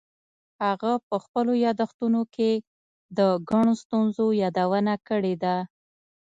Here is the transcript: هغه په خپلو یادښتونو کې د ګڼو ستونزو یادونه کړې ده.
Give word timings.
هغه 0.63 0.91
په 1.07 1.15
خپلو 1.23 1.53
یادښتونو 1.65 2.21
کې 2.35 2.51
د 3.17 3.19
ګڼو 3.49 3.73
ستونزو 3.83 4.25
یادونه 4.43 4.93
کړې 5.07 5.35
ده. 5.43 5.55